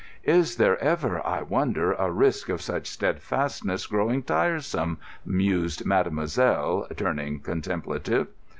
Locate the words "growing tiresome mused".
3.85-5.85